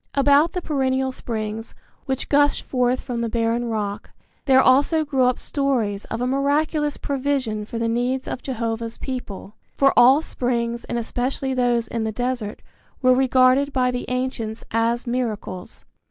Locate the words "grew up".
5.05-5.37